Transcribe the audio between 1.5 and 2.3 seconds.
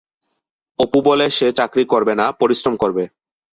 চাকরি করবে না,